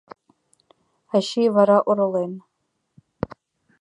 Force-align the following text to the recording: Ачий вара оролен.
Ачий 1.15 1.49
вара 1.55 1.77
оролен. 1.89 2.31